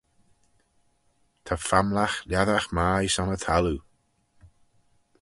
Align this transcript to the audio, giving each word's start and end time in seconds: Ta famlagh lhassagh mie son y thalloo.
Ta 1.45 1.53
famlagh 1.67 2.17
lhassagh 2.29 2.69
mie 2.75 3.11
son 3.13 3.35
y 3.35 3.37
thalloo. 3.43 3.81